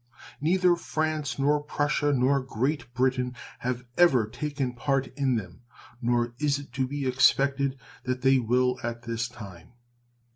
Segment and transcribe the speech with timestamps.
[0.41, 5.61] Neither France nor Prussia nor Great Britain has ever taken part in them,
[6.01, 9.73] nor is it to be expected that they will at this time.